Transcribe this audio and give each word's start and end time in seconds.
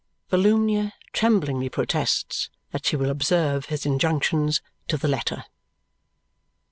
Volumnia 0.31 0.93
tremblingly 1.13 1.69
protests 1.69 2.49
that 2.71 2.87
she 2.87 2.95
will 2.95 3.11
observe 3.11 3.65
his 3.67 3.85
injunctions 3.85 4.59
to 4.87 4.97
the 4.97 5.07
letter. 5.07 5.45